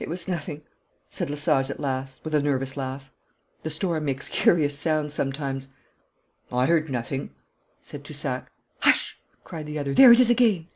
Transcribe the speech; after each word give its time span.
'It 0.00 0.08
was 0.08 0.26
nothing,' 0.26 0.62
said 1.10 1.28
Lesage 1.28 1.68
at 1.68 1.78
last, 1.78 2.24
with 2.24 2.34
a 2.34 2.40
nervous 2.40 2.74
laugh. 2.74 3.10
'The 3.64 3.68
storm 3.68 4.06
makes 4.06 4.30
curious 4.30 4.78
sounds 4.78 5.12
sometimes.' 5.12 5.68
'I 6.50 6.64
heard 6.64 6.88
nothing,' 6.88 7.34
said 7.82 8.02
Toussac. 8.02 8.46
'Hush!' 8.80 9.18
cried 9.44 9.66
the 9.66 9.78
other. 9.78 9.92
'There 9.92 10.12
it 10.12 10.20
is 10.20 10.30
again!' 10.30 10.68